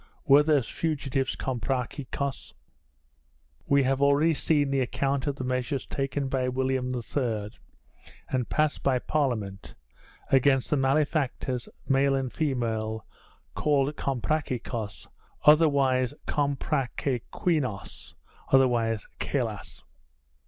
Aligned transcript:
Were 0.25 0.41
those 0.41 0.67
fugitives 0.67 1.35
Comprachicos? 1.35 2.55
We 3.67 3.83
have 3.83 4.01
already 4.01 4.33
seen 4.33 4.71
the 4.71 4.79
account 4.79 5.27
of 5.27 5.35
the 5.35 5.43
measures 5.43 5.85
taken 5.85 6.27
by 6.27 6.49
William 6.49 6.95
III. 6.95 7.51
and 8.29 8.49
passed 8.49 8.81
by 8.81 8.97
Parliament 8.97 9.75
against 10.31 10.71
the 10.71 10.75
malefactors, 10.75 11.69
male 11.87 12.15
and 12.15 12.33
female, 12.33 13.05
called 13.53 13.95
Comprachicos, 13.95 15.07
otherwise 15.45 16.15
Comprapequeños, 16.25 18.15
otherwise 18.51 19.07
Cheylas. 19.19 19.83